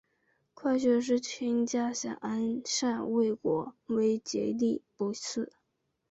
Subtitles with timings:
[0.55, 5.53] 快雪时晴佳想安善未果为结力不次。